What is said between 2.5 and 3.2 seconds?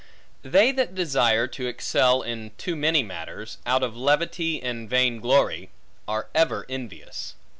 too many